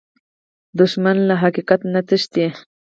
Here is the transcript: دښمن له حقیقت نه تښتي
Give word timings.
دښمن 0.77 1.17
له 1.29 1.35
حقیقت 1.41 1.81
نه 1.93 2.01
تښتي 2.07 2.45